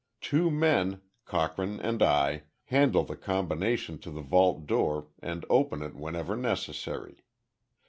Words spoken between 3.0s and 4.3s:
the combination to the